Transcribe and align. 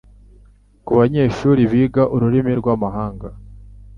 kubanyeshuri 0.85 1.61
biga 1.71 2.03
ururimi 2.15 2.53
rwamahanga 2.59 3.27